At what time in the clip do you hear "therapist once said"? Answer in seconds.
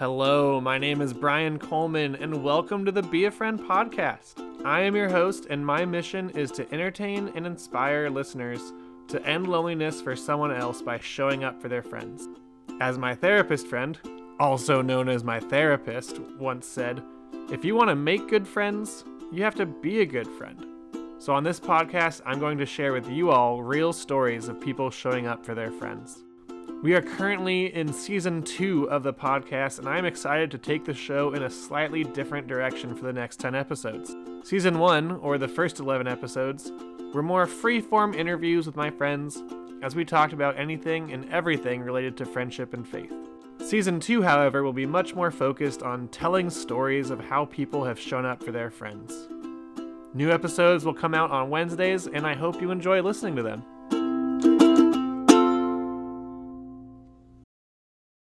15.38-17.02